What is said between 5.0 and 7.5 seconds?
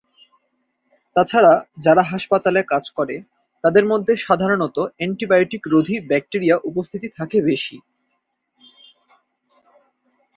আন্টিবায়োটিক-রোধী bacteria উপস্থিতি থাকে